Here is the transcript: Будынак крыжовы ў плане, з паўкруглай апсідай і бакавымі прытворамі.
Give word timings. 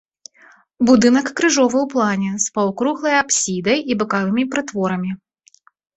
Будынак 0.89 1.27
крыжовы 1.39 1.77
ў 1.83 1.87
плане, 1.93 2.31
з 2.45 2.49
паўкруглай 2.55 3.15
апсідай 3.21 3.77
і 3.85 3.99
бакавымі 4.01 4.43
прытворамі. 4.55 5.11